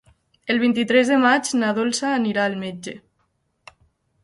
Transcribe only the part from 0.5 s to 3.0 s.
El vint-i-tres de maig na Dolça anirà al metge.